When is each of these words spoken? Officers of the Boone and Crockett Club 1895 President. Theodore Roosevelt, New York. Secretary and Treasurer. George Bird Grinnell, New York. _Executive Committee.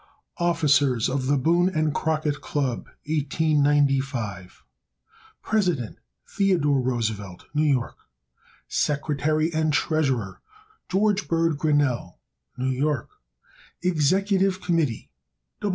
Officers 0.39 1.07
of 1.07 1.27
the 1.27 1.37
Boone 1.37 1.69
and 1.69 1.93
Crockett 1.93 2.41
Club 2.41 2.87
1895 3.07 4.63
President. 5.43 5.99
Theodore 6.27 6.81
Roosevelt, 6.81 7.45
New 7.53 7.61
York. 7.65 7.97
Secretary 8.67 9.53
and 9.53 9.71
Treasurer. 9.71 10.41
George 10.89 11.27
Bird 11.27 11.59
Grinnell, 11.59 12.17
New 12.57 12.71
York. 12.71 13.11
_Executive 13.83 14.59
Committee. 14.59 15.11